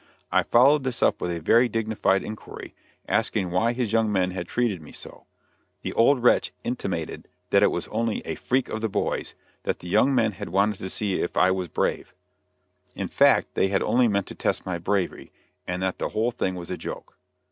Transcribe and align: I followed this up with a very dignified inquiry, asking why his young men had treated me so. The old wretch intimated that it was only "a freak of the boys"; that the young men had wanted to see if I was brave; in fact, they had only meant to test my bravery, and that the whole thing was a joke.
I 0.31 0.41
followed 0.41 0.83
this 0.83 1.03
up 1.03 1.21
with 1.21 1.29
a 1.29 1.39
very 1.41 1.69
dignified 1.69 2.23
inquiry, 2.23 2.73
asking 3.07 3.51
why 3.51 3.73
his 3.73 3.93
young 3.93 4.11
men 4.11 4.31
had 4.31 4.47
treated 4.47 4.81
me 4.81 4.91
so. 4.91 5.27
The 5.83 5.93
old 5.93 6.23
wretch 6.23 6.51
intimated 6.63 7.27
that 7.51 7.61
it 7.61 7.69
was 7.69 7.87
only 7.89 8.23
"a 8.25 8.33
freak 8.33 8.67
of 8.67 8.81
the 8.81 8.89
boys"; 8.89 9.35
that 9.61 9.77
the 9.77 9.87
young 9.87 10.15
men 10.15 10.31
had 10.31 10.49
wanted 10.49 10.79
to 10.79 10.89
see 10.89 11.21
if 11.21 11.37
I 11.37 11.51
was 11.51 11.67
brave; 11.67 12.15
in 12.95 13.09
fact, 13.09 13.53
they 13.53 13.67
had 13.67 13.83
only 13.83 14.07
meant 14.07 14.25
to 14.29 14.33
test 14.33 14.65
my 14.65 14.79
bravery, 14.79 15.31
and 15.67 15.83
that 15.83 15.99
the 15.99 16.09
whole 16.09 16.31
thing 16.31 16.55
was 16.55 16.71
a 16.71 16.77
joke. 16.77 17.15